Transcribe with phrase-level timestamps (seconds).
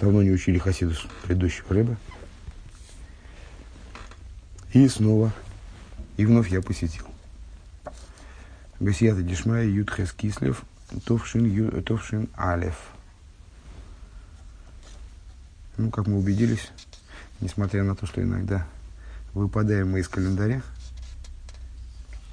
[0.00, 1.96] Давно не учили хасидус предыдущего рыба.
[4.72, 5.32] И снова,
[6.16, 7.06] и вновь я посетил.
[8.78, 10.62] Бесията Дишмая Ютхес Кислев
[11.04, 12.76] Товшин, Ю, Товшин Алев.
[15.76, 16.70] Ну, как мы убедились,
[17.40, 18.66] несмотря на то, что иногда
[19.34, 20.62] выпадаем мы из календаря,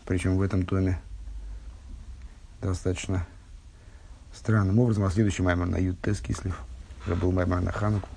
[0.06, 1.00] причем в этом томе
[2.62, 3.26] достаточно
[4.34, 6.60] странным образом, а следующий маймер на Ютес Кислев,
[7.06, 8.10] уже был маймер на Хануку,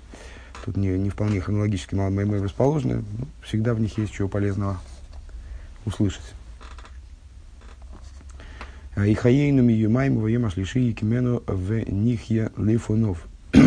[0.64, 4.80] тут не, не вполне хронологически маймер расположены, но всегда в них есть чего полезного
[5.84, 6.34] услышать.
[8.94, 13.24] А и хаейнами юмаем воем ашлиши и кимену в нихья лифонов.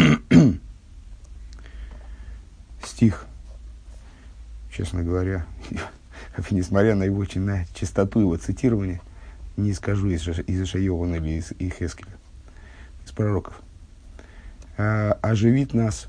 [2.83, 3.25] Стих,
[4.75, 5.45] честно говоря,
[6.51, 9.01] несмотря на его на чистоту его цитирования,
[9.55, 12.11] не скажу из, из Ишайована или из Ихескеля,
[13.05, 13.61] из пророков.
[14.83, 16.07] А, оживит нас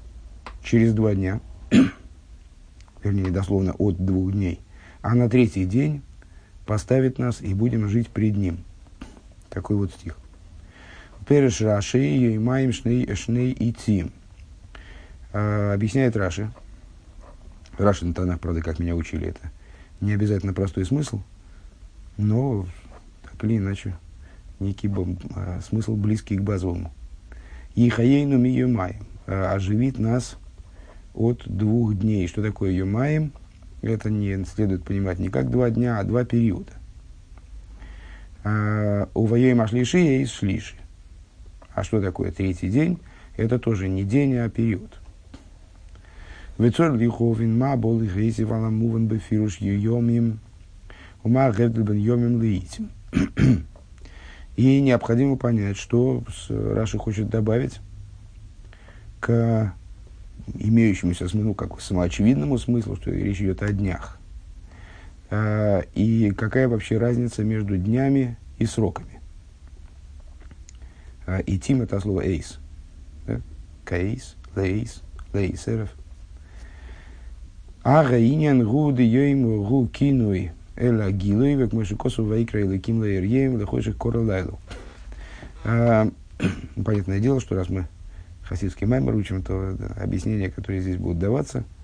[0.63, 1.41] через два дня,
[3.05, 4.61] вернее, дословно от двух дней,
[5.03, 6.01] а на третий день
[6.65, 8.59] поставит нас и будем жить пред ним–
[9.51, 10.17] такой вот стих.
[11.29, 14.11] Переш Раши, Йоймаем Шней Шней и Тим.
[15.35, 16.51] А, объясняет Раши.
[17.77, 19.51] Раши на тонах, правда, как меня учили это.
[20.01, 21.21] Не обязательно простой смысл,
[22.17, 22.67] но
[23.23, 23.95] так или иначе
[24.61, 24.91] некий
[25.37, 26.91] а, смысл близкий к базовому.
[27.75, 29.07] И хаейну ми юмаем.
[29.27, 30.37] А, оживит нас
[31.15, 32.29] от двух дней.
[32.29, 33.33] Что такое юмаем?
[33.81, 36.73] Это не следует понимать не как два дня, а два периода.
[38.45, 40.77] А, у воей машлиши есть шлиши.
[41.75, 42.99] А что такое третий день?
[43.37, 44.99] Это тоже не день, а период.
[46.59, 50.39] Вецор лиховин ма бол их рейси валам муван бефируш йомим
[51.23, 52.91] ума гердл йомим лиитим.
[54.57, 57.81] И необходимо понять, что Раши хочет добавить
[59.21, 59.73] к
[60.55, 64.19] имеющемуся ну, как самоочевидному смыслу, что речь идет о днях.
[65.31, 69.21] А, и какая вообще разница между днями и сроками.
[71.27, 72.59] А, и тим это слово эйс.
[73.27, 73.41] Да?
[73.85, 75.91] Каэйс, лейс, лейсеров.
[77.83, 83.97] Ага иньян гуды йоим гу кинуй эла гилуй век мышикосу вайкра или ким лейрьем лехойших
[83.97, 84.59] королайлу.
[85.65, 86.09] А,
[86.85, 87.87] понятное дело, что раз мы
[88.43, 91.65] хасидский маймер учим, то объяснения, которые здесь будут даваться–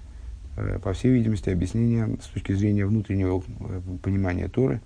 [0.58, 4.80] Э, по всей видимости, объяснение с точки зрения внутреннего э, понимания Торы,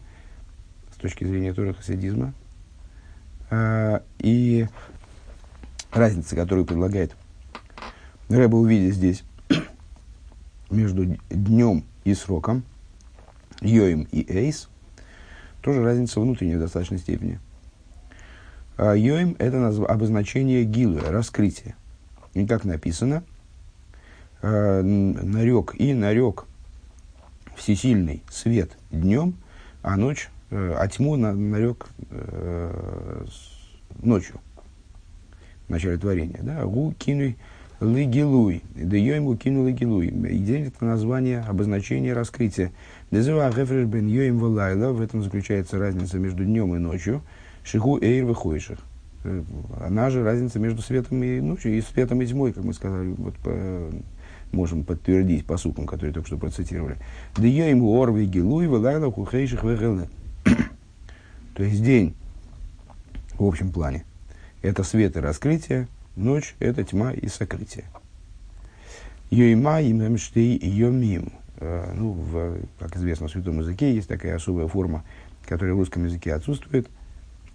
[0.95, 2.35] с точки зрения Торы хасидизма.
[3.51, 4.67] Э, и
[5.91, 7.17] разница, которую предлагает
[8.29, 9.25] Рэба увидеть здесь
[10.71, 12.65] между днем и сроком,
[13.63, 14.69] Йоим и Эйс,
[15.63, 17.41] тоже разница внутренняя в достаточной степени.
[18.79, 21.77] Йоим– это обозначение гилы, раскрытия.
[22.35, 23.23] И как написано–
[24.43, 26.45] э, нарек и нарек
[27.57, 29.37] всесильный свет днем,
[29.83, 33.25] а ночь, э, а тьму на, нарек э,
[34.03, 34.41] ночью,
[35.69, 36.41] в начале творения.
[36.43, 36.65] Да?
[36.65, 36.95] Гу
[37.83, 40.09] лигилуй, да ему кинул лигилуй.
[40.09, 42.73] И день это название, обозначение раскрытия.
[43.11, 47.23] Дезева гефреш бен йоим валайла, в этом заключается разница между днем и ночью.
[47.65, 48.69] Шиху эйр выходишь.
[49.25, 49.43] Э,
[49.81, 53.35] она же разница между светом и ночью, и светом и тьмой, как мы сказали вот,
[54.53, 56.97] можем подтвердить по сукам, которые только что процитировали.
[57.37, 60.09] Да я ему орви гилуй валайла хухейших вегелне.
[61.55, 62.15] То есть день
[63.39, 64.05] в общем плане.
[64.63, 67.85] Это свет и раскрытие, ночь– это тьма и сокрытие.
[69.31, 71.33] Йойма имем штей йомим.
[71.59, 75.05] Э, ну, в, как известно, в святом языке есть такая особая форма,
[75.47, 76.89] которая в русском языке отсутствует,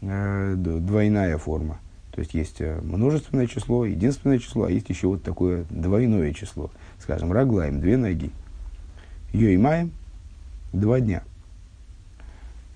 [0.01, 1.79] э, двойная форма.
[2.11, 6.71] То есть есть э, множественное число, единственное число, а есть еще вот такое двойное число–
[6.99, 8.31] скажем, раглаем, две ноги.
[9.33, 9.91] Йоймаем,
[10.73, 11.23] два дня.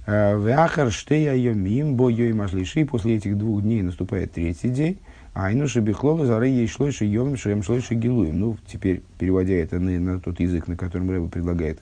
[0.05, 4.97] А, Вяхар штея йомим, бо йоймашлиши, после этих двух дней наступает третий день,
[5.33, 8.39] а ину шебихлола зары ей шлойши йомим шем шлойши гилуем.
[8.39, 11.79] Ну, теперь, переводя это на, на тот язык, на котором Рэба предлагает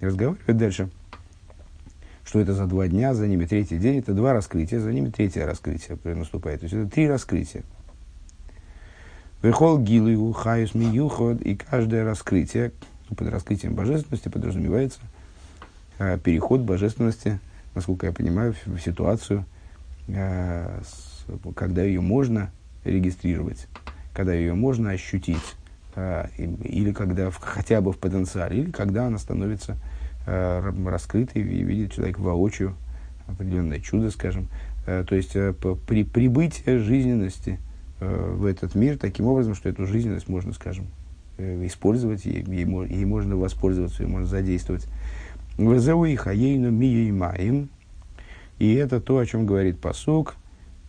[0.00, 0.90] разговаривать дальше,
[2.24, 5.44] что это за два дня, за ними третий день, это два раскрытия, за ними третье
[5.44, 6.60] раскрытие наступает.
[6.60, 7.62] То есть это три раскрытия.
[9.42, 12.72] Вехол гилу хаюс миюход, и каждое раскрытие,
[13.16, 14.98] под раскрытием божественности подразумевается
[15.98, 17.38] э, переход божественности,
[17.76, 19.44] насколько я понимаю, в, ситуацию,
[20.08, 20.80] э,
[21.54, 22.50] когда ее можно
[22.84, 23.68] регистрировать,
[24.12, 25.54] когда ее можно ощутить,
[25.94, 29.76] э, или когда хотя бы в потенциале, или когда она становится
[30.26, 32.74] э, раскрытой и видит человек воочию
[33.28, 34.48] определенное чудо, скажем.
[34.84, 35.32] То есть
[35.88, 37.58] при прибытии жизненности–
[38.00, 40.86] в этот мир таким образом, что эту жизненность можно, скажем,
[41.38, 44.86] использовать, ей, ей, ей можно воспользоваться, ее можно задействовать.
[45.58, 47.70] Везеу и хаейну миеймаим.
[48.58, 50.36] И это то, о чем говорит посук.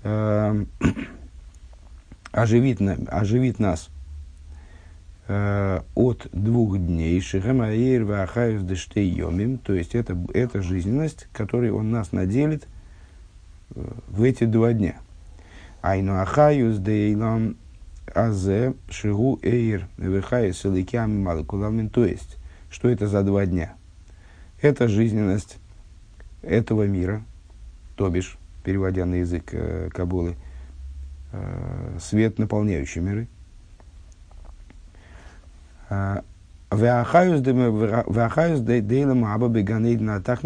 [0.04, 0.66] Э,
[2.32, 3.90] оживит, оживит нас
[5.28, 7.20] э, от двух дней.
[7.22, 9.58] Шихамаир вахаюс дештейомим.
[9.58, 12.68] То есть это, это жизненность, которой он нас наделит
[13.76, 14.96] э, в эти два дня.
[15.82, 17.56] Айну ахаюс дейлам
[18.14, 21.90] азе шигу эйр вехаюс эликям малакуламин.
[21.90, 22.38] То есть,
[22.70, 23.74] что это за два дня?
[24.62, 25.60] Это жизненность
[26.42, 27.22] этого мира,
[27.96, 30.36] то бишь, переводя на язык э, Кабулы,
[31.32, 33.28] э, свет, наполняющий миры.
[35.90, 36.24] А,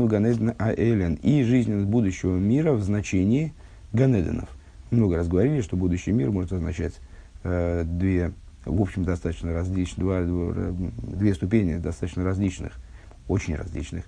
[0.08, 1.16] ганедна аэлен.
[1.16, 3.54] И жизненность будущего мира в значении
[3.94, 4.50] ганеденов.
[4.92, 7.00] Много раз говорили, что будущий мир может означать
[7.44, 8.34] э, две,
[8.66, 12.74] в общем, достаточно различных, два, две ступени достаточно различных–
[13.28, 14.06] очень различных.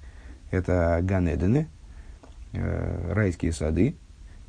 [0.51, 1.67] Это Ганедены,
[2.53, 3.95] э, райские сады,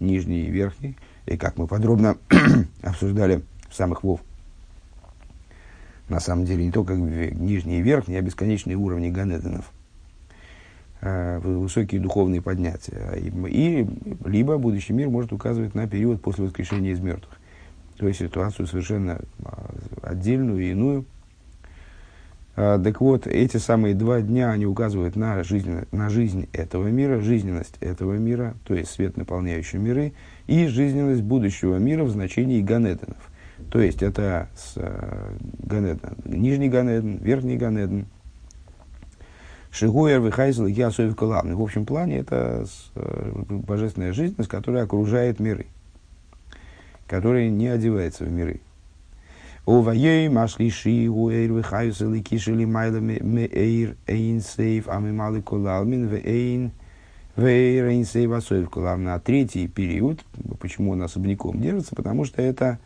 [0.01, 0.97] нижний и верхний.
[1.27, 2.17] И как мы подробно
[2.83, 4.21] обсуждали в самых Вов,
[6.09, 9.71] на самом деле не только нижний и верхний, а бесконечные уровни Ганеденов
[11.01, 13.15] э, высокие духовные поднятия.
[13.17, 13.87] И, и
[14.27, 17.39] либо будущий мир может указывать на период после воскрешения из мертвых.
[17.97, 19.73] То есть ситуацию совершенно а,
[20.03, 21.05] отдельную и иную,
[22.55, 27.77] так вот, эти самые два дня, они указывают на жизнь, на жизнь этого мира, жизненность
[27.81, 30.13] этого мира, то есть свет, наполняющий миры,
[30.47, 33.31] и жизненность будущего мира в значении Ганеденов.
[33.71, 38.07] То есть это с, э, Ганеден, нижний Ганеден, верхний Ганеден.
[39.73, 41.57] Шигуэр, Вихайзел, Ясоев, Калавный.
[41.57, 42.65] В общем плане это
[42.95, 45.67] э, божественная жизненность, которая окружает миры,
[47.09, 48.61] которая не одевается в миры.
[49.67, 56.73] Увayei машлиши уэйр вихаюс эликишели майла меэйр эйн сейв амималы колалмин вэйн
[57.35, 59.09] вэйр эйн сейв асоев колалмин.
[59.09, 60.23] А третий период,
[60.61, 62.79] почему он особняком держится, потому что это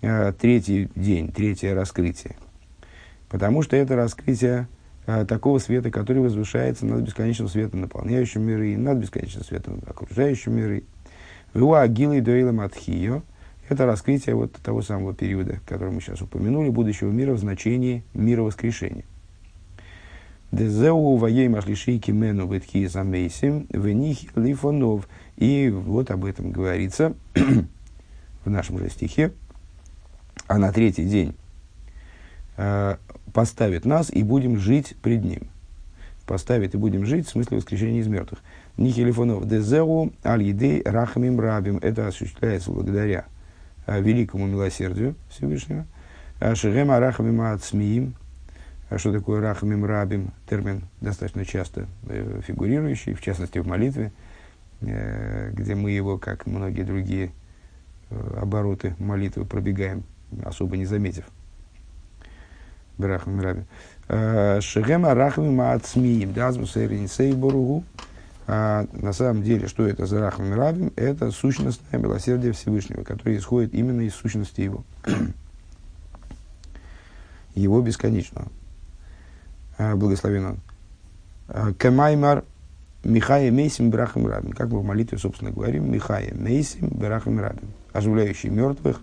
[0.00, 2.36] э, третий день, третье раскрытие.
[3.28, 4.68] Потому что это раскрытие
[5.06, 10.84] э, такого света, который возвышается над бесконечным светом, наполняющим миры, над бесконечным светом, окружающим миры.
[11.52, 13.20] Вуа агилой дуэйлам атхио–
[13.68, 18.42] это раскрытие вот того самого периода, который мы сейчас упомянули, будущего мира в значении мира
[18.42, 19.04] воскрешения.
[20.52, 25.08] Дезеу воей машлиши кимену витки замейсим вених лифонов.
[25.36, 27.14] И вот об этом говорится
[28.44, 29.32] в нашем же стихе.
[30.46, 31.34] А на третий день
[32.56, 32.96] э,
[33.32, 35.48] поставит нас и будем жить пред ним.
[36.26, 38.40] Поставит и будем жить в смысле воскрешения из мертвых.
[38.76, 41.78] Нихелифонов дезеу аль-едей рахамим рабим.
[41.78, 43.26] Это осуществляется благодаря
[43.86, 45.86] великому милосердию Всевышнего.
[46.40, 48.14] Э, Шерем Арахамим Ацмиим.
[48.88, 50.32] А что такое Рахамим Рабим?
[50.48, 54.12] Термин достаточно часто э, фигурирующий, в частности в молитве,
[54.80, 57.32] где мы его, как многие другие
[58.10, 60.04] обороты молитвы, пробегаем,
[60.44, 61.24] особо не заметив.
[62.98, 63.64] Брахамим Рабим.
[64.60, 66.32] Шерем Арахамим Ацмиим.
[66.32, 67.84] Дазмус Эринсей Боругу.
[68.48, 70.92] А на самом деле, что это за Рахман Рабим?
[70.96, 74.84] Это сущностное милосердие Всевышнего, которое исходит именно из сущности Его.
[77.56, 78.48] его бесконечного.
[79.78, 80.58] А, благословен он.
[81.48, 82.44] А, Кемаймар
[83.02, 84.52] Михая Мейсим Брахам Рабин.
[84.52, 87.68] Как мы в молитве, собственно, говорим, Михая Мейсим Брахам Рабин.
[87.92, 89.00] Оживляющий мертвых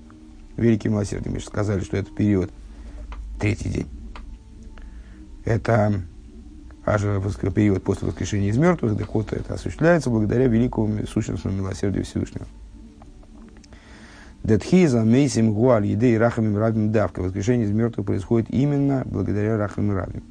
[0.56, 1.34] великим милосердием.
[1.34, 2.52] Мы же сказали, что это период,
[3.40, 3.88] третий день.
[5.46, 6.02] Это
[6.86, 7.02] аж
[7.54, 12.46] период после воскрешения из мертвых, вот это осуществляется благодаря великому сущностному милосердию Всевышнего.
[14.44, 17.22] Детхиза мейсим гуаль едей рахамим рабим давка.
[17.22, 20.24] Воскрешение из мертвых происходит именно благодаря рахамим рабим.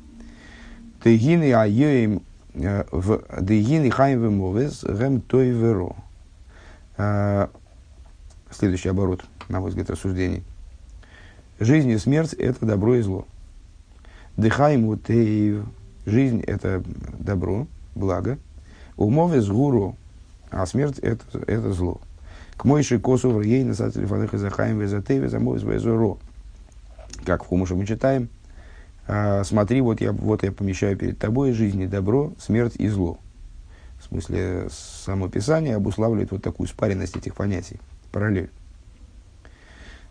[1.02, 5.96] Тегины айоим э, в дегины хайм вемовес гем той веро.
[6.98, 7.48] Э,
[8.50, 10.44] следующий оборот, на мой взгляд, рассуждений.
[11.58, 13.26] Жизнь и смерть– это добро и зло.
[14.36, 15.64] Дыхаем утеев
[16.04, 16.82] Жизнь– это
[17.18, 18.38] добро, благо.
[18.96, 19.96] Умове с гуру,
[20.50, 22.00] а смерть это,– это зло.
[22.56, 26.18] К мойши косу в ей на сателефаных захаем везатеве замой зро.
[27.24, 28.28] Как в Хумуше мы читаем,
[29.06, 33.18] а, смотри, вот я, вот я помещаю перед тобой жизнь и добро, смерть и зло.
[34.00, 37.80] В смысле, само Писание обуславливает вот такую спаренность этих понятий,
[38.10, 38.50] параллель.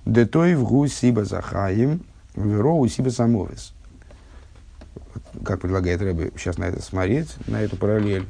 [0.06, 2.02] Детой в гу сиба захаем,
[2.36, 3.74] веро у сиба самовес
[5.44, 8.26] как предлагает Рэбе сейчас на это смотреть, на эту параллель,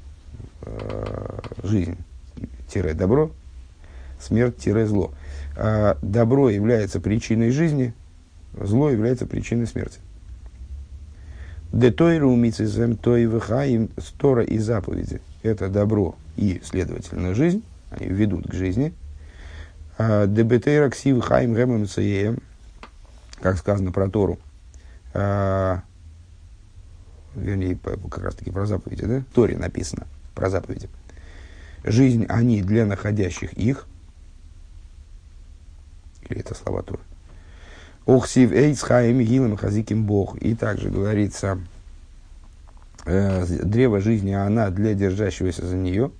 [0.61, 3.31] э, жизнь-добро,
[4.19, 5.13] смерть-зло.
[5.57, 7.93] А добро является причиной жизни,
[8.53, 10.00] зло является причиной смерти.
[11.71, 13.29] Детойру мицизем той
[13.97, 15.21] стора и заповеди.
[15.41, 17.63] Это добро и, следовательно, жизнь.
[17.91, 18.93] Они ведут к жизни.
[19.97, 21.88] А Дебетейра ксив гэмэм
[23.39, 24.38] как сказано про Тору.
[25.13, 25.81] А,
[27.35, 29.19] вернее, как раз таки про заповеди, да?
[29.19, 30.89] В Торе написано про заповеди.
[31.83, 33.88] Жизнь они для находящих их.
[36.29, 37.01] Или это слова Торы.
[38.05, 40.38] Охсив эйц хаим гилем хазиким бог.
[40.38, 41.59] И также говорится,
[43.05, 46.11] э, древо жизни, она для держащегося за нее.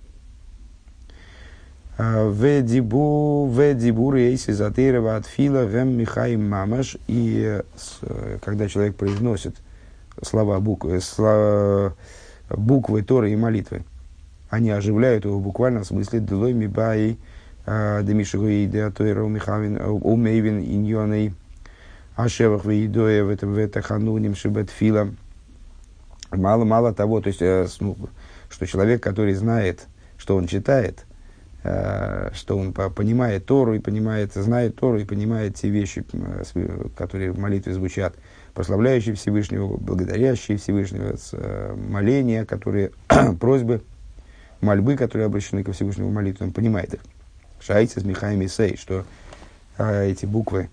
[1.98, 6.98] А, Ведибу, ведибу рейси затырова от фила гем михаим мамаш.
[7.08, 7.62] И
[8.02, 9.56] э, когда человек произносит
[10.22, 11.96] слова буквы, слова,
[12.50, 13.84] буквы Торы и молитвы,
[14.50, 17.18] они оживляют его буквально в смысле «Делой мибай
[17.66, 21.34] демишигуи деатуэра умейвин иньоней
[22.16, 25.18] ашевах веидоя в этом ветахануним шибетфилам».
[26.32, 27.98] Мало-мало того, то есть, э, ну,
[28.50, 29.88] что человек, который знает,
[30.18, 31.06] что он читает,
[31.64, 36.06] э, что он понимает Тору и понимает, знает Тору и понимает те вещи,
[36.96, 38.16] которые в молитве звучат,
[38.54, 41.16] прославляющие Всевышнего, благодарящие Всевышнего,
[41.76, 42.92] моления, которые,
[43.40, 43.82] просьбы–
[44.62, 47.02] мольбы, которые обращены ко Всевышнему молитве, он понимает их.
[47.60, 49.06] Шайцы с Михаем Сей, что
[49.78, 50.70] а, эти буквы,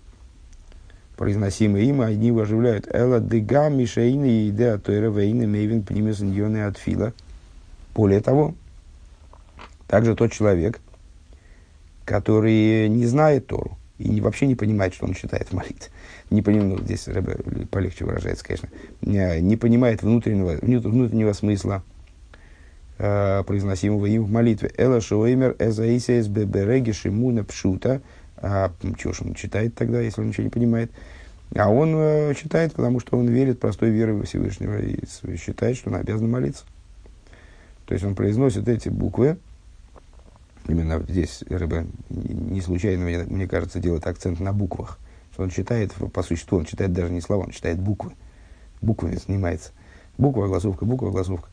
[1.17, 2.87] произносимые им, они его оживляют.
[2.93, 7.13] Эла дега мишаина и идея тойра вейна мейвин пнимес от фила.
[7.93, 8.55] Более того,
[9.87, 10.79] также тот человек,
[12.05, 15.91] который не знает Тору и вообще не понимает, что он читает в молитве.
[16.29, 17.37] Не понимает, здесь Рэбе
[17.69, 18.69] полегче выражается, конечно,
[19.01, 21.83] не, не понимает внутреннего, внутреннего смысла
[22.97, 24.71] э, произносимого им в молитве.
[24.77, 28.01] Эла шоэмер эзаисес бебереги шимуна пшута.
[28.37, 30.91] А чего ж он читает тогда, если он ничего не понимает?
[31.55, 35.03] А он э, читает, потому что он верит простой верой во Всевышнего и
[35.35, 36.63] считает, что он обязан молиться.
[37.85, 39.37] То есть он произносит эти буквы,
[40.69, 44.99] именно здесь рыба не случайно, мне, мне кажется, делает акцент на буквах.
[45.33, 48.13] Что он читает, по существу, он читает даже не слова, он читает буквы.
[48.81, 49.71] Буквами занимается.
[50.17, 51.49] Буква, огласовка, буква, огласовка.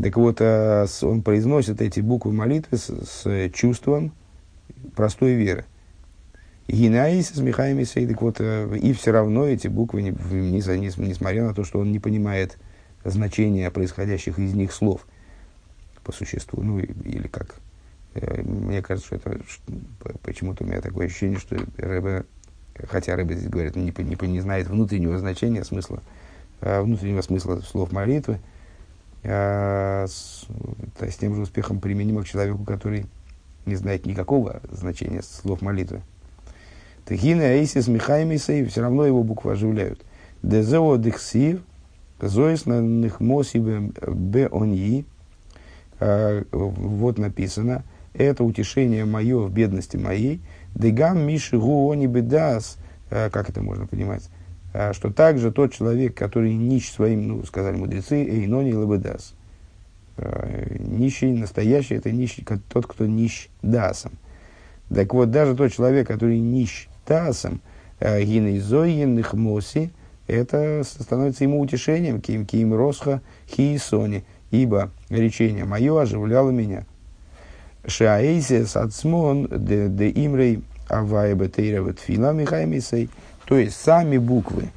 [0.00, 4.12] Так вот, э, он произносит эти буквы молитвы с, с чувством
[4.94, 5.64] простой веры.
[6.68, 11.80] Гинаис с Михаем так вот, э, и все равно эти буквы, несмотря на то, что
[11.80, 12.58] он не понимает
[13.04, 15.06] значения происходящих из них слов
[16.04, 17.56] по существу, ну или как.
[18.14, 19.40] Э, мне кажется, что это
[20.22, 22.24] почему-то у меня такое ощущение, что Рэбе,
[22.88, 26.02] хотя Рэбе здесь говорит, не, не, не знает внутреннего значения, смысла,
[26.60, 28.38] внутреннего смысла слов молитвы,
[29.22, 30.46] а, с,
[31.00, 33.06] с тем же успехом применимо к человеку, который
[33.66, 36.02] не знает никакого значения слов молитвы.
[37.04, 40.00] Тахина Эйсис Михаймисей, все равно его буквы оживляют.
[40.42, 41.60] Дезео дексив,
[42.20, 45.04] зоис на них мосибе бе оньи.
[45.98, 50.40] А, вот написано, это утешение мое в бедности моей.
[50.74, 52.78] Дегам миши гуони бедас.
[53.10, 54.28] А, как это можно понимать?
[54.72, 59.34] А, что также тот человек, который нищ своим, ну, сказали мудрецы, эйнони лабедас.
[60.16, 64.12] А, нищий, настоящий, это нищий, тот, кто нищ дасом.
[64.92, 67.60] Так вот, даже тот человек, который нищ дасом,
[68.00, 69.90] а, гинейзоин их моси,
[70.26, 76.86] это становится ему утешением, ким ким росха хиисони, ибо речение мое оживляло меня.
[77.86, 83.10] Шаэйсес ацмон де, де имрей авая бетейра ветфила михаймисей–
[83.50, 84.70] то есть сами буквы,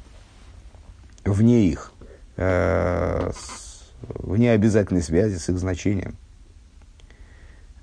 [1.24, 1.92] вне их,
[2.36, 6.16] э, с, вне обязательной связи с их значением,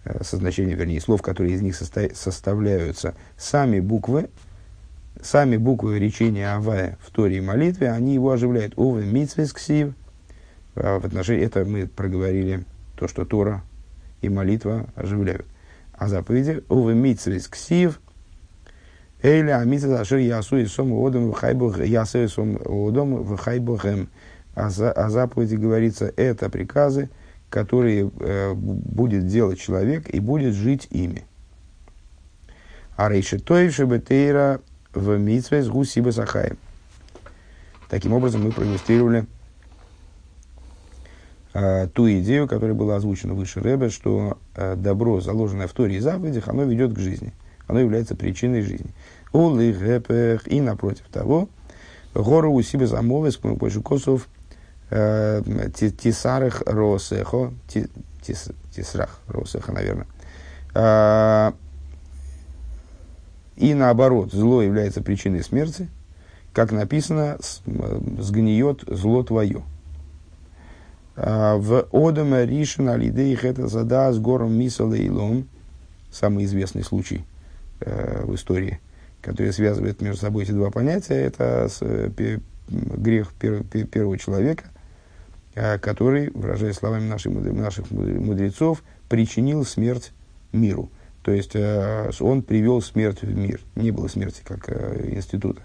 [0.04, 4.30] э, со значением, вернее, слов, которые из них состо, составляются, сами буквы,
[5.22, 8.74] сами буквы речения Авая в Торе и молитве, они его оживляют.
[8.76, 9.94] Ове митсвес ксив.
[10.76, 12.66] А в отношении, это мы проговорили,
[12.98, 13.64] то, что Тора
[14.22, 15.46] и молитва оживляют.
[15.94, 18.00] А заповеди Ове митсвес ксив–
[19.24, 24.10] Эйля амица ашер ясу и сом одом в хайбух ясу и сом одом в хайбухем.
[24.56, 27.10] А, а заповеди говорится, это приказы,
[27.50, 31.24] которые э, будет делать человек и будет жить ими.
[32.98, 34.60] А рейши тоевши бетейра
[34.94, 36.58] в митве с гусиба сахаем.
[37.90, 39.26] Таким образом, мы проиллюстрировали
[41.94, 46.48] ту идею, которая была озвучена выше Рэбе, что э, добро, заложенное в Торе и заповедях,
[46.48, 47.34] оно ведет к жизни
[47.72, 48.92] оно является причиной жизни.
[49.34, 51.50] И напротив того,
[52.14, 54.28] гору у себя замовы, помощью косов,
[54.90, 55.42] э,
[55.74, 57.54] тисарах росехо,
[58.76, 60.08] тисрах росеха, наверное,
[60.76, 61.52] э,
[63.56, 65.88] И наоборот, зло является причиной смерти,
[66.52, 67.38] как написано,
[68.20, 69.64] сгниет зло твое.
[71.24, 75.08] В Одаме Ришин Алидеих это зада с гором Мисала и
[76.12, 77.24] самый известный случай
[77.80, 78.80] э, в истории,
[79.22, 84.64] который связывает между собой эти два понятия, это э, грех пер, пер, первого человека,
[85.54, 90.14] э, который, выражаясь словами наших, наших мудрецов, причинил смерть
[90.52, 90.90] миру.
[91.22, 91.56] То есть
[92.20, 93.62] он привел смерть в мир.
[93.76, 94.68] Не было смерти как
[95.06, 95.62] института.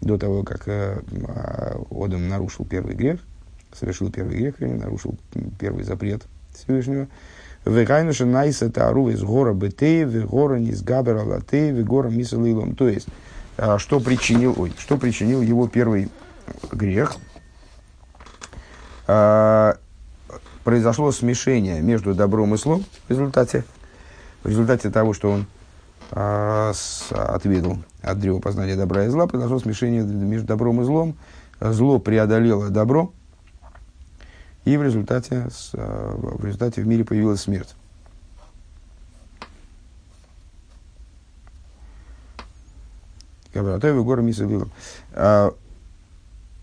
[0.00, 3.20] До того, как а, Одам нарушил первый грех,
[3.74, 5.16] совершил первый грех, нарушил
[5.58, 6.22] первый запрет
[6.54, 7.08] Всевышнего.
[7.64, 12.76] Векайнуша найса тару из гора бетей, гора низгабер алатей, гора мисалилом.
[12.76, 13.08] То есть,
[13.56, 16.10] а, что причинил, ой, что причинил его первый
[16.70, 17.16] грех?
[19.06, 19.78] А,
[20.62, 23.64] произошло смешение между добром и злом в результате,
[24.42, 25.46] в результате того, что он
[26.10, 31.16] а, с, отведал от древа познания добра и зла, произошло смешение между добром и злом.
[31.60, 33.12] Зло преодолело добро,
[34.64, 37.74] и в результате, э, в результате в мире появилась смерть.
[43.52, 44.70] Кабратоева гора Мисалилом.
[45.12, 45.54] А,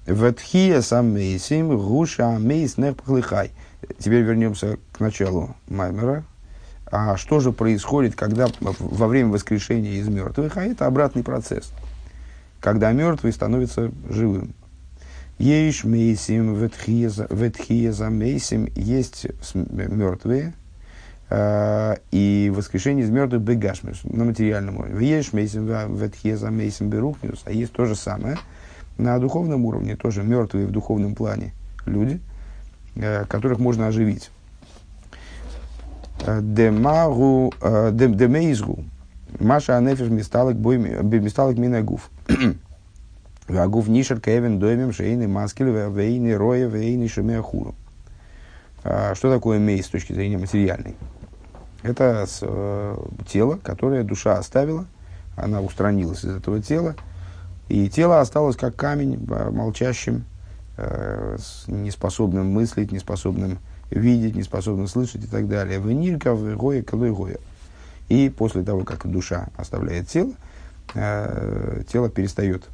[0.05, 3.51] Ветхия сам мейсим гуша мейс нехпахлихай.
[3.99, 6.23] Теперь вернемся к началу Маймера.
[6.91, 10.57] А что же происходит, когда во время воскрешения из мертвых?
[10.57, 11.71] А это обратный процесс.
[12.59, 14.53] Когда мертвый становится живым.
[15.41, 20.53] Ейш мейсим ветхиеза мейсим есть мертвые,
[21.31, 25.03] э, и воскрешение из мертвых бегашмиш на материальном уровне.
[25.03, 28.37] Ейш мейсим ветхиеза мейсим берухниус, а есть то же самое
[28.99, 31.55] на духовном уровне, тоже мертвые в духовном плане
[31.87, 32.21] люди,
[32.95, 34.29] э, которых можно оживить.
[36.23, 38.83] Э, демагу, демейзгу,
[39.39, 42.11] Маша анефиш мисталок минагуф.
[43.51, 47.75] Вагув нишер кевин доймем шейны маскель вейны роя вейны шемеахуру.
[48.83, 50.95] А, что такое мей с точки зрения материальной?
[51.83, 54.85] Это с, э, тело, которое душа оставила,
[55.35, 56.95] она устранилась из этого тела,
[57.67, 60.23] и тело осталось как камень, молчащим,
[60.77, 61.37] э,
[61.67, 63.59] неспособным мыслить, неспособным
[63.89, 65.79] видеть, неспособным слышать и так далее.
[65.79, 67.37] Венирка, гоя, колой гоя.
[68.07, 70.31] И после того, как душа оставляет тело,
[70.93, 72.67] тело перестает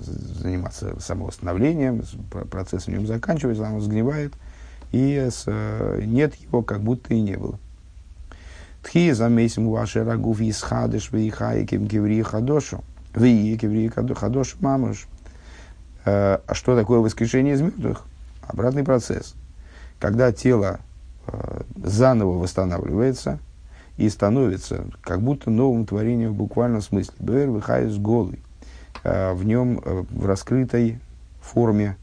[0.00, 2.02] заниматься самовосстановлением,
[2.50, 4.32] процесс в нем заканчивается, оно сгнивает,
[4.92, 7.58] и э, нет его, как будто и не было.
[8.82, 12.84] Тхи замесим ваши рагув исхадыш вейхаиким кеври хадошу.
[13.14, 15.06] Вии кеври хадош мамуш.
[16.04, 18.04] Э, а что такое воскрешение из мертвых?
[18.42, 19.34] Обратный процесс.
[19.98, 20.78] Когда тело
[21.82, 23.40] заново восстанавливается,
[23.96, 27.14] и становится как будто новым творением в буквальном смысле.
[27.18, 28.40] Бэр выхайс голый.
[29.04, 31.00] А, в нем э, в раскрытой
[31.40, 31.96] форме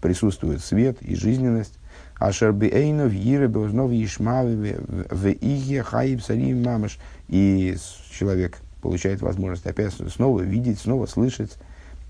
[0.00, 1.78] присутствует свет и жизненность.
[2.18, 6.98] Ашер биэйнов йире безнов ишмави в ихе хаиб сарим мамаш.
[7.28, 7.76] И
[8.10, 11.56] человек получает возможность опять снова видеть, снова слышать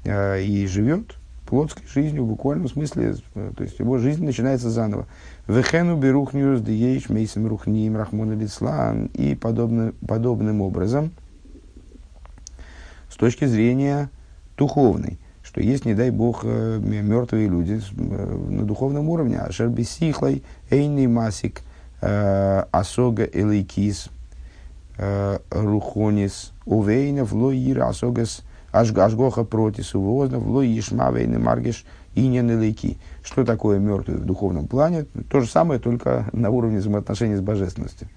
[0.04, 1.14] э, и живет
[1.46, 5.06] плотской жизнью в буквальном смысле, э, то есть его жизнь начинается заново.
[5.46, 11.12] Вехену берухниус диеш мейсим рухним рахмон лислан и подобно, подобным образом
[13.10, 14.10] с точки зрения
[14.58, 20.42] духовной, что есть, не дай бог, э, мертвые люди э, на духовном уровне, а шербисихлай
[20.70, 21.62] эйный масик
[22.02, 24.10] асога элейкис
[25.50, 28.42] рухонис увейнов лоир асогас
[28.80, 31.84] Ашгоха протис увознов, ло ешмавейны маргиш
[32.14, 35.04] и не Что такое мертвый в духовном плане?
[35.30, 38.08] То же самое, только на уровне взаимоотношений с божественностью.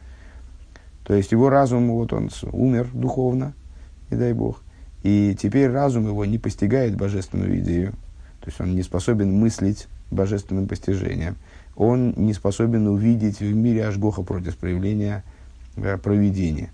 [1.03, 3.53] То есть его разум, вот он умер духовно,
[4.09, 4.61] не дай бог,
[5.03, 7.91] и теперь разум его не постигает божественную идею.
[8.41, 11.35] То есть он не способен мыслить божественным постижением.
[11.75, 15.23] Он не способен увидеть в мире Ашгоха против проявления
[15.75, 16.71] э, проведения.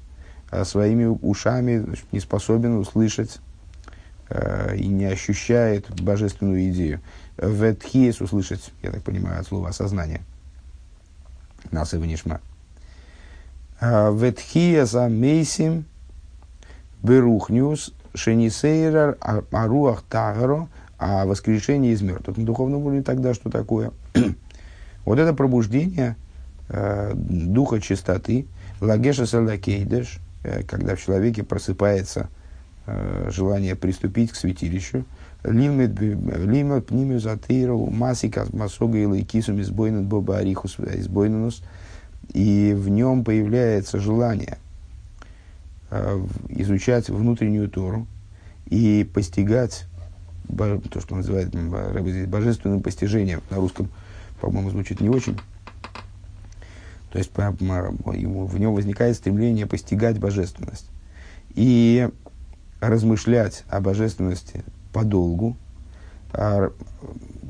[0.50, 3.40] А своими ушами не способен услышать
[4.76, 7.00] и не ощущает божественную идею.
[7.38, 10.22] Ветхиес услышать, я так понимаю, от слова осознание.
[11.72, 12.40] Нас и вынишма.
[13.82, 15.86] «Э, Ветхиес амейсим
[17.04, 19.18] берухнюс шенисейрар
[19.52, 22.38] аруах тагаро, а воскрешение из мертвых.
[22.38, 23.92] На духовном уровне тогда что такое?
[25.06, 26.16] вот это пробуждение
[26.70, 28.48] э, духа чистоты,
[28.80, 32.35] лагеша салакейдеш, э, когда в человеке просыпается Э,
[32.88, 35.06] желание приступить к святилищу.
[35.44, 41.62] Лимат пнимю затейру масика масога и лайкисум избойнен боба арихус избойненус.
[42.34, 44.58] И в нем появляется желание
[46.50, 48.08] изучать внутреннюю Тору
[48.66, 49.86] и постигать
[50.48, 51.54] то, что называют
[52.28, 53.42] божественным постижением.
[53.52, 53.90] На русском,
[54.42, 55.38] по-моему, звучит не очень.
[57.12, 60.90] То есть ему, в нем возникает стремление постигать божественность.
[61.54, 62.10] И
[62.80, 65.58] размышлять о божественности подолгу,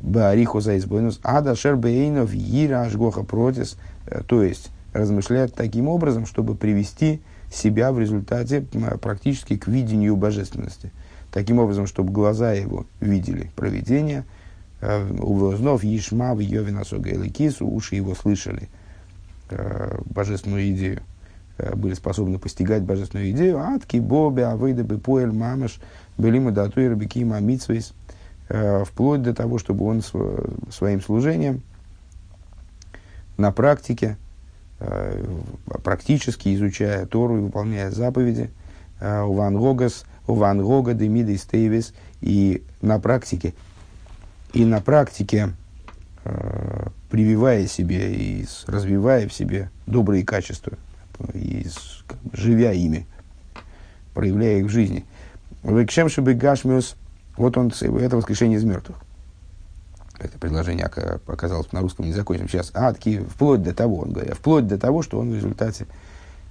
[0.06, 6.54] Баариху за избойнус, ада шербейнов ира ашгоха протис, э, то есть размышлять таким образом, чтобы
[6.54, 8.62] привести себя в результате
[9.02, 10.92] практически к видению божественности.
[11.32, 14.26] Таким образом, чтобы глаза его видели провидение,
[14.82, 18.70] э, у вознов Ешма в Йовина Согайликису, уши его слышали
[19.50, 21.02] э, божественную идею,
[21.76, 25.80] были способны постигать божественную идею, атки, боби, авейда, бепоэль, мамаш,
[26.18, 27.94] белима, датуир, бекима, митсвейс–
[28.48, 30.04] Э, вплоть до того, чтобы он
[30.70, 31.62] своим служением
[33.38, 34.18] на практике,
[34.80, 35.26] э,
[35.84, 38.52] практически изучая Тору и выполняя заповеди,
[39.00, 43.54] э, у Ван Гогас, у Ван Гога, Демида Стейвис, и на практике,
[44.54, 45.50] и на практике
[47.12, 50.74] прививая себе и развивая в себе добрые качества,
[51.34, 51.66] и
[52.34, 53.08] живя ими,
[54.14, 55.06] проявляя их в жизни.
[55.64, 56.96] Векшем шебе гашмиус
[57.38, 58.98] вот он, это воскрешение из мертвых.
[60.20, 62.48] Это предложение оказалось на русском незаконченным.
[62.48, 65.88] Сейчас адки, вплоть до того, он говорит, вплоть до того, что он в результате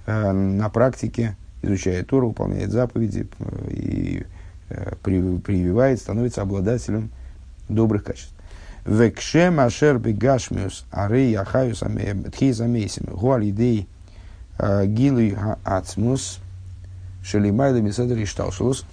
[0.05, 4.25] э, на практике изучает Тору, выполняет заповеди э, и
[4.69, 7.09] э, прививает, становится обладателем
[7.67, 8.33] добрых качеств.
[8.85, 11.81] Векшем ашер бегашмиус арей ахаюс
[12.31, 13.87] тхиз амейсим гуалидей
[14.59, 16.39] гилуй ацмус
[17.23, 18.85] шелимайда мисадр ишталшулус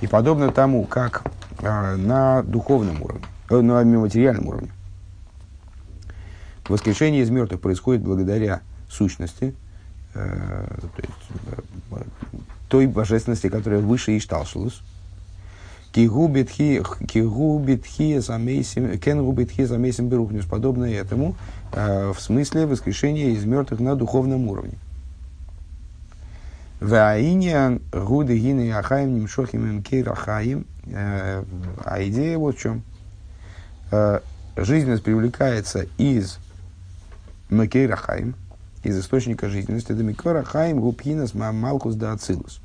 [0.00, 1.24] и подобно тому, как
[1.60, 4.70] э, на духовном уровне, э, на материальном уровне,
[6.68, 9.54] воскрешение из мертвых происходит благодаря сущности,
[10.14, 12.02] э, то есть, э,
[12.68, 14.82] той божественности, которая выше Ишталшилус,
[15.98, 16.80] Кигубитхи
[19.64, 21.34] замейсим берухнюс, подобное этому,
[21.72, 24.74] э, в смысле воскрешения из мертвых на духовном уровне.
[26.78, 30.66] Ваиниан гуды гины ахаем нимшохим им.
[30.86, 31.42] Э,
[31.84, 32.82] а идея вот в чем.
[33.90, 34.20] Э,
[34.56, 36.38] жизненность привлекается из
[37.50, 38.36] макейрахаим,
[38.84, 39.90] из источника жизненности.
[39.90, 42.60] Это микорахаим губхинас малкус да ацилус.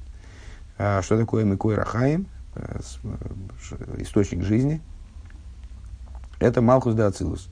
[0.78, 2.28] Что такое микойрахаим?
[3.98, 4.82] Источник жизни.
[6.40, 7.50] Это малкус да ацилус.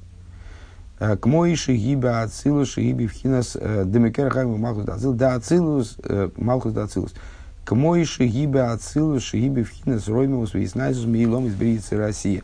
[1.00, 5.98] Э, к моиши гиба ацилус шииби вхинас э, демекер хайму малхус да ацилус да ацилус
[6.04, 7.16] э, малхус да ацилус
[7.66, 12.44] к моиши гиба ацилус шииби вхинас роймус виснайсус мейлом из бриицы России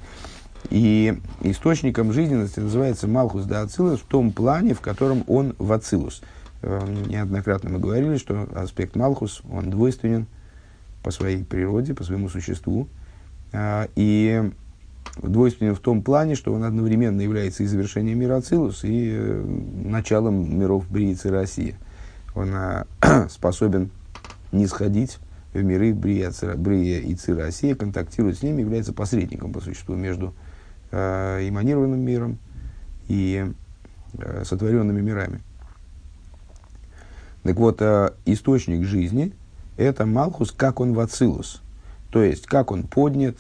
[0.72, 6.22] и источником жизненности называется Малхус да Ацилус в том плане, в котором он в Ацилус.
[6.62, 10.26] Неоднократно мы говорили, что аспект Малхус, он двойственен
[11.08, 12.90] по своей природе, по своему существу.
[13.96, 14.52] И
[15.24, 19.44] двойственен в том плане, что он одновременно является и завершением мира Ацилус, и э,
[19.86, 21.76] началом миров Бриицы России.
[22.36, 22.84] Он э,
[23.30, 23.90] способен
[24.52, 25.20] не сходить
[25.54, 26.30] в миры Брия,
[27.00, 30.34] и Ци России, контактирует с ними, является посредником по существу между
[30.92, 32.38] э, эманированным миром
[33.08, 33.46] и
[34.18, 35.40] э, сотворенными мирами.
[37.44, 39.32] Так вот, э, источник жизни–
[39.78, 41.62] это Малхус, как он в Ацилус.
[42.10, 43.38] То есть, как он поднят,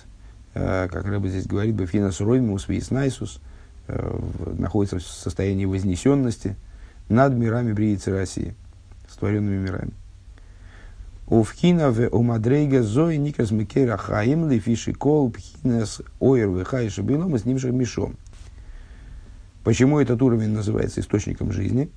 [0.59, 3.39] Э, как Рэба здесь говорит, Бефинас Роймус Виснайсус,
[3.87, 4.19] э,
[4.57, 6.55] находится в состоянии вознесенности
[7.09, 8.55] над мирами Бриицы России,
[9.07, 9.91] створенными мирами.
[11.27, 17.59] Увхина в умадрейга зои никас микера хаим лифиши кол пхинас ойр вехайши билом с ним
[17.59, 18.15] же мишом.
[19.63, 21.91] Почему этот уровень называется источником жизни?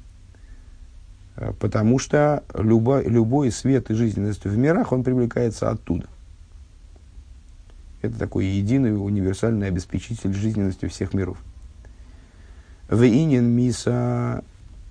[1.41, 6.07] Э, потому что любой, любой свет и жизненность в мирах, он привлекается оттуда–
[8.03, 11.39] это такой единый универсальный обеспечитель жизненности всех миров.
[12.89, 14.43] Вейнин миса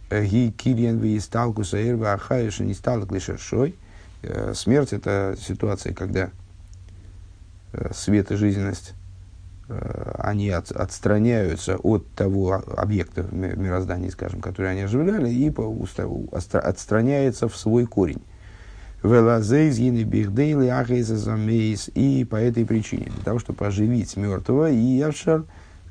[0.09, 3.75] э, ги кириен виисталкуса эрва ахаиша не стала клишершой.
[4.21, 6.29] Э, смерть– это ситуация, когда
[7.93, 8.93] свет и жизненность
[10.17, 15.73] они от, отстраняются от того объекта в мироздании, скажем, который они оживляли, и по,
[16.31, 18.21] отстраняется в свой корень.
[19.01, 19.07] И
[22.29, 25.45] по этой причине, для того, чтобы оживить мертвого, и явшар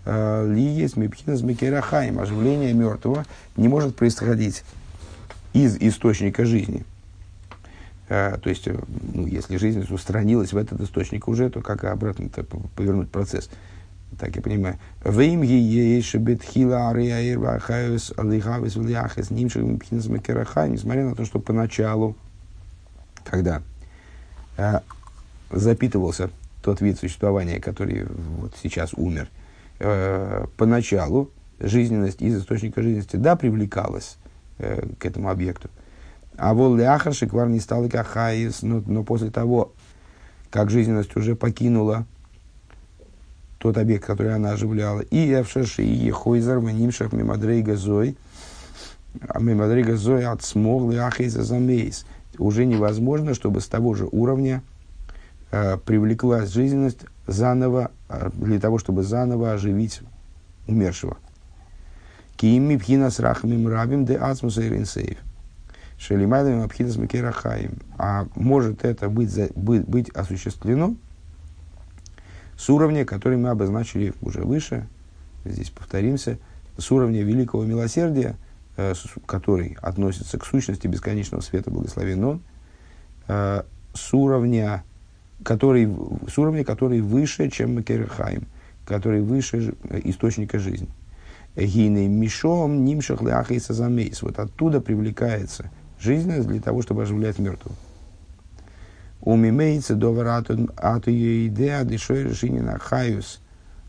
[0.05, 3.25] э, ли есть мипхинас микерахаим, оживление мертвого
[3.57, 4.62] не может происходить
[5.55, 6.85] из источника жизни.
[8.09, 8.77] Э, то есть, э,
[9.12, 12.29] ну, если жизнь устранилась в этот источник уже, то как обратно
[12.77, 13.51] повернуть процесс?
[14.18, 14.79] Так я понимаю.
[20.09, 22.16] Микерахаим, несмотря на то, что поначалу
[23.29, 23.62] когда
[24.57, 24.81] э,
[25.51, 26.31] запитывался
[26.62, 29.29] тот вид существования, который вот сейчас умер,
[29.79, 34.16] э, поначалу жизненность из источника жизненности, да, привлекалась
[34.59, 35.68] э, к этому объекту.
[36.38, 39.72] А вол ляхар шиквар не стал кахаис, но, но после того,
[40.51, 42.07] как жизненность уже покинула
[43.59, 48.16] тот объект, который она оживляла, и эвшаши, и хойзар, ванимшах, мимадрейга зой,
[49.29, 52.07] а мимадрейга зой от смог ляхайза замейс.
[52.38, 54.62] Уже невозможно, чтобы с того же уровня
[55.51, 60.03] э, привлеклась жизненность заново, э, для того, чтобы заново оживить
[60.68, 61.16] умершего.
[62.37, 65.18] Кими пхина с рахмим рабим де ацмуса иринсейв.
[65.98, 67.78] Шелимайдами абхинас макерахаим.
[67.98, 70.94] А может это быть, быть, быть осуществлено
[72.56, 74.88] с уровня, который мы обозначили уже выше,
[75.44, 76.38] здесь повторимся,
[76.76, 78.37] с уровня великого милосердия,
[78.76, 78.94] э,
[79.26, 82.40] который относится к сущности бесконечного света благословен
[83.28, 83.62] э,
[83.94, 84.84] с уровня,
[85.44, 85.88] который,
[86.28, 88.46] с уровня, который выше, чем Макерахаим,
[88.87, 90.88] который выше источника жизни.
[91.56, 94.22] Гины мишом нимшах ляхайса замейс.
[94.22, 97.74] Вот оттуда привлекается жизненность для того, чтобы оживлять мертвого.
[99.20, 99.94] Умимейца
[100.76, 103.40] ату ее идея дешой решение на хаюс.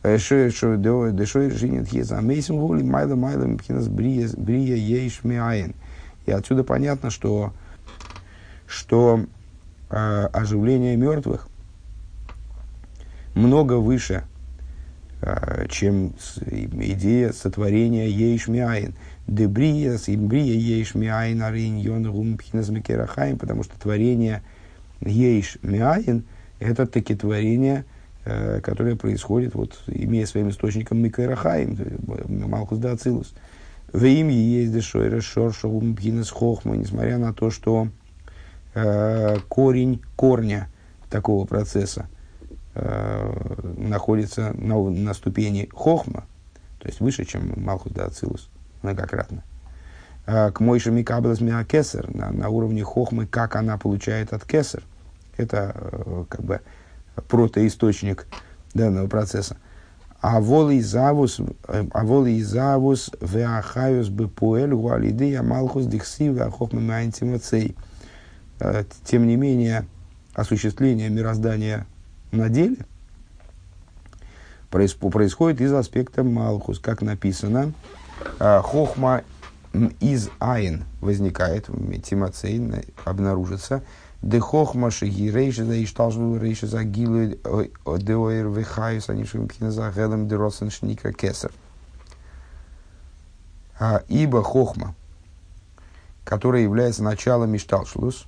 [0.04, 4.28] Дешой решение тхе замейсим воли майла майла мпхинас брия
[4.76, 5.76] ейш миаин.
[6.26, 7.54] И отсюда понятно, что,
[8.66, 9.26] что
[9.90, 9.96] э,
[10.34, 11.48] оживление мертвых
[13.36, 14.39] много выше а,
[15.68, 18.96] чем идея сотворения ейшмиаин.
[19.28, 24.42] Дебрия, имбрия ейшмиаин, арин, йон, гумпхинас микерахаим, потому что творение
[25.02, 26.24] ейшмиаин–
[26.60, 27.86] это таки творение,
[28.26, 31.78] э, которое происходит, вот, имея своим источником микерахаим,
[32.48, 33.34] Малхус да Ацилус.
[33.92, 37.90] В имя есть дешойра шорша гумпхинас хохма, несмотря на то, что
[38.74, 40.70] э, корень корня
[41.10, 42.08] такого процесса–
[42.76, 46.26] э, находится на, на ступени хохма,
[46.80, 48.50] то есть выше, чем Малхус да Ацилус,
[48.82, 49.44] многократно.
[50.32, 54.84] А, к Мойше Микаблас Миакесер, на, на уровне хохмы, как она получает от кесер.
[55.38, 56.62] Это э, как бы
[57.28, 58.28] протоисточник
[58.74, 59.58] данного процесса.
[60.22, 67.76] А волы завус, э, а волы завус веахаюс бепуэль гуалидея малхус дихси веахохма майнтимацей.
[68.60, 69.88] Э, тем не менее,
[70.36, 71.88] осуществление мироздания
[72.32, 72.78] на деле.
[74.70, 77.74] Происходит из аспекта Малхус, как написано,
[78.40, 79.24] а, хохма
[80.00, 81.68] из айн возникает,
[82.04, 83.84] тимацейн обнаружится,
[84.22, 87.36] де хохма шиги рейши за ишталжву рейши за гилу
[87.98, 91.52] деоир вихаюс анишим пхина за гелем де шника кесар.
[93.80, 94.94] А, ибо хохма,
[96.26, 98.28] которая является началом Ишталшлус,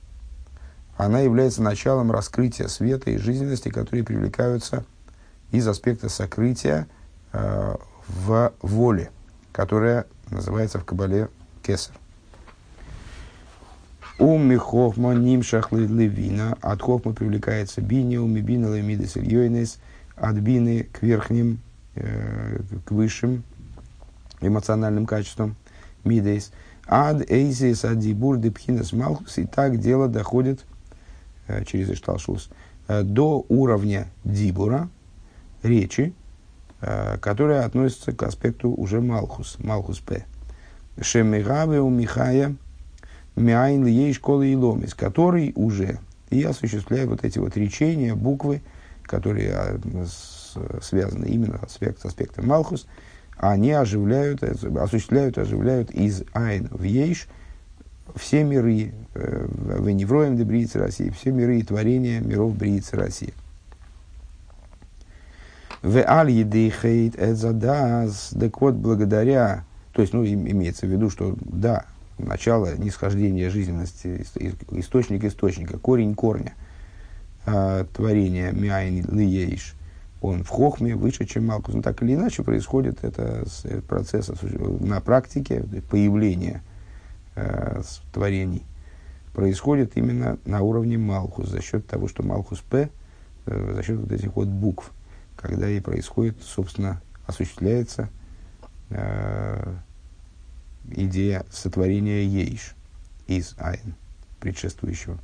[1.06, 4.86] она является началом раскрытия света и жизненности, которые привлекаются
[5.52, 6.88] из аспекта сокрытия
[7.34, 7.76] э,
[8.08, 9.10] в воле,
[9.52, 11.30] которая называется в Кабале
[11.64, 11.96] кесар.
[14.20, 19.80] Уми хохма нимшах левина, от хохма привлекается бини, уми бина лемидес ильёйнес,
[20.16, 21.62] от бины к верхним,
[21.96, 23.42] э, к высшим
[24.40, 25.56] эмоциональным качествам,
[26.04, 26.52] мидейс.
[26.86, 30.64] Ад эйзис адибур депхинес малхус, и так дело доходит
[31.66, 32.50] через Ишталшус,
[32.88, 34.90] э, до уровня дибура,
[35.64, 36.14] речи,
[36.82, 40.26] э, которая относится к аспекту уже Малхус, Малхус П.
[41.00, 42.56] Шемигаве у Михая
[43.36, 46.00] Мяйн ей школы и ломис, который уже
[46.30, 48.62] и осуществляет вот эти вот речения, буквы,
[49.04, 49.80] которые
[50.82, 52.88] связаны именно с аспект, аспектом Малхус,
[53.38, 57.28] они оживляют, осуществляют, оживляют из Айн в Ейш–
[58.16, 63.34] все миры, э, в Невроем де Бриицы России, все миры и творения миров Бриицы России.
[65.82, 71.86] В аль едейхейт эдзадаз, так вот, благодаря, то есть, ну, имеется в виду, что да,
[72.20, 74.26] начало нисхождения жизненности,
[74.72, 76.54] источник источника, корень корня
[77.46, 79.76] э, творения Мяйн Лиейш,
[80.22, 81.74] он в хохме выше, чем Малкус.
[81.74, 83.44] Ну, так или иначе происходит это
[83.88, 84.32] процесс
[84.80, 86.62] на практике появления
[87.42, 87.82] э,
[88.14, 88.64] творений
[89.34, 92.90] происходит именно на уровне Малхус, за счет того, что Малхус П,
[93.46, 94.92] э, за счет вот этих вот букв,
[95.36, 98.10] когда и происходит, собственно, осуществляется
[98.90, 99.74] э,
[100.92, 102.76] идея сотворения Ейш
[103.28, 103.96] из Айн,
[104.40, 105.18] предшествующего.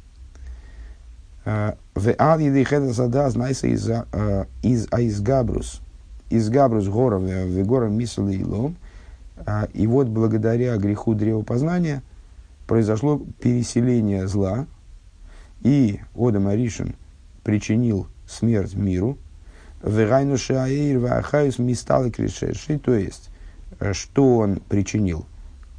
[1.46, 3.90] Э, в ад еды хеда сада знайся из,
[4.64, 5.82] из Айсгабрус,
[6.30, 8.44] из Габрус гора в гора мисл и
[9.74, 12.04] и вот благодаря греху древопознания
[12.66, 14.68] произошло переселение зла
[15.62, 16.96] и Одам Аришин
[17.44, 19.18] причинил смерть миру,
[22.80, 23.30] то есть,
[23.80, 25.26] э, что он причинил?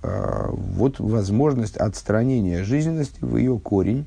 [0.02, 4.06] Э, вот возможность отстранения жизненности в ее корень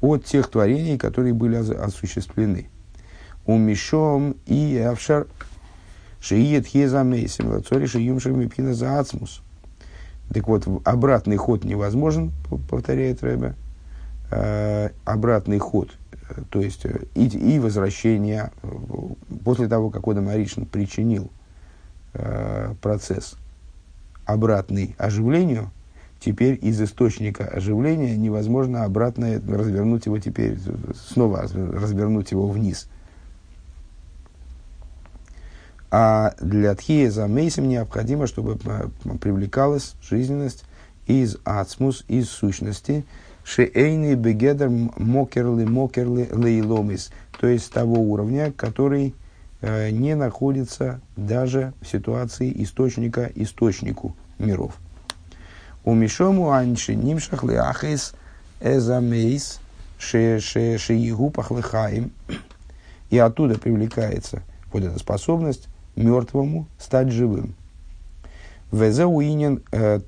[0.00, 2.68] от тех творений, которые были осуществлены.
[3.46, 5.26] У Мишом и Авшар
[6.24, 9.42] Шиет Хезамейсим, Лацори Шиюмшим Мипхина Заацмус.
[10.32, 12.32] Так вот, обратный ход невозможен,
[12.70, 13.54] повторяет Рэбе.
[14.30, 15.90] Э, обратный ход,
[16.48, 18.50] то есть и, и возвращение,
[19.44, 21.30] после того, как Одам Аришин причинил
[22.80, 23.36] процесс
[24.24, 25.70] обратный оживлению,
[26.20, 30.56] теперь из источника оживления невозможно обратно развернуть его теперь,
[30.94, 32.88] снова развернуть его вниз.
[35.96, 38.58] А для тхия за мейсом необходимо, чтобы
[39.20, 40.64] привлекалась жизненность
[41.06, 43.04] из ацмус, из сущности,
[43.44, 49.14] шеэйный бегедер мокерли мокерли лейломис, то есть того уровня, который
[49.60, 54.74] э, не находится даже в ситуации источника источнику миров.
[55.84, 58.14] У Мишому Анши Нимшах Леахис
[58.60, 59.60] Эзамейс
[59.98, 62.10] Шеегу Пахлыхаим.
[63.10, 67.54] И оттуда привлекается вот эта способность мертвому стать живым.
[68.72, 70.00] Везеуинен э,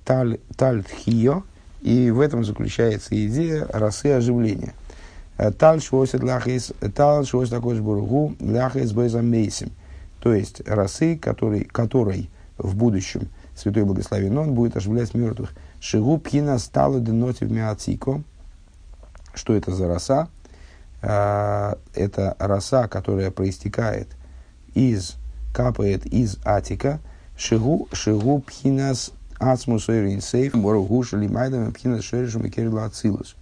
[0.56, 1.44] Тальтхио,
[1.82, 4.74] и в этом заключается идея расы оживления.
[5.38, 9.70] Э, таль швосит лахис, таль швосит такой бургу лахис мейсим.
[10.20, 15.52] То есть расы, который, которой в будущем Святой Благословен он будет оживлять мертвых.
[15.80, 18.22] Шигу пхина стала денотив миацико.
[19.34, 20.28] Что это за роса?
[21.02, 24.08] А, это роса, которая проистекает
[24.74, 25.16] из,
[25.56, 27.00] капает из атика.
[27.38, 33.36] Шигу, шигу пхинас ацмус сейф, борогу шалимайдам пхинас шеришем и керила ацилус.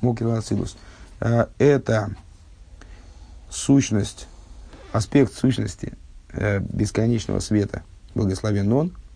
[0.00, 0.76] Мокерла ацилус.
[1.20, 2.10] А, это
[3.48, 4.28] сущность,
[4.92, 5.94] аспект сущности
[6.32, 7.82] э, бесконечного света,
[8.14, 8.92] благословен он–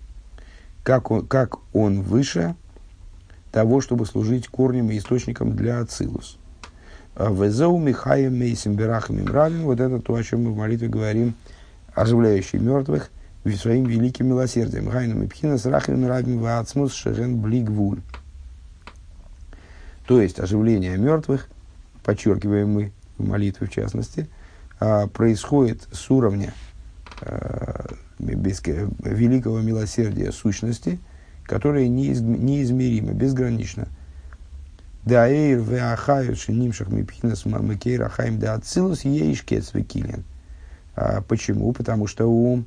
[0.82, 2.54] как он, как он выше
[3.52, 6.38] того, чтобы служить корнем и источником для Ацилус.
[7.16, 11.34] А Везеу Михаем Мейсим Берахам Имравим, вот это то, о чем мы в молитве говорим,
[12.00, 13.10] оживляющий мертвых
[13.56, 14.88] своим великим милосердием.
[14.88, 18.00] Гайном и Пхина с Рахим Имравим Ваацмус Шерен Блигвуль.
[20.06, 21.48] То есть оживление мертвых,
[22.04, 24.28] подчеркиваем мы в молитве в частности,
[24.78, 26.52] а, происходит с уровня
[28.18, 30.98] без, великого милосердия сущности,
[31.44, 33.88] которое неиз, неизмеримо, безгранично.
[35.04, 40.24] Даэйр веахаю шинимшах мипхинас макейр ахаим да ацилус ейшкец векилен.
[40.96, 41.72] А почему?
[41.72, 42.64] Потому что у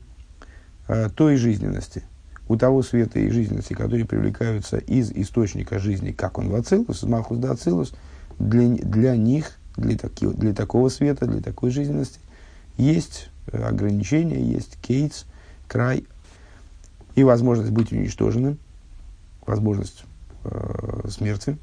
[0.87, 2.03] а, той жизненности,
[2.47, 7.03] у того света и жизненности, которые привлекаются из источника жизни, как он в ацилус, из
[7.03, 7.93] махус да ацилус,
[8.39, 12.19] для, для них, для, таки, для такого света, для такой жизненности,
[12.77, 15.25] есть э, ограничения, есть кейтс,
[15.67, 16.05] край
[17.15, 18.57] и возможность быть уничтоженным,
[19.45, 20.03] возможность
[20.43, 21.57] э, смерти.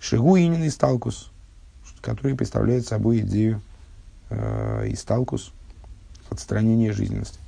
[0.00, 1.30] Шигу и сталкус,
[2.00, 3.60] который представляет собой идею
[4.30, 5.52] э, сталкус
[6.30, 7.38] отстранения жизненности.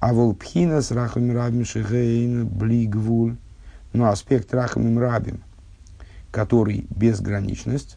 [0.00, 3.36] А волпхина с рахами рабим шигейн блигвуль,
[3.92, 5.42] но ну, аспект рахамим рабим,
[6.30, 7.96] который безграничность,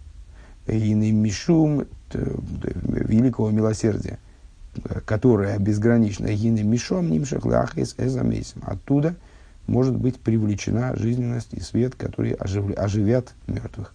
[0.67, 4.19] и мишум великого милосердия–
[5.05, 8.61] которая безгранична гины мишом нимшах лахис эзамейсим.
[8.65, 9.15] Оттуда
[9.67, 13.93] может быть привлечена жизненность и свет, которые оживят мертвых.